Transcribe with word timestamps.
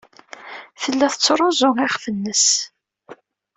Tella 0.81 1.07
tettruẓu 1.13 1.71
iɣef-nnes. 1.85 2.47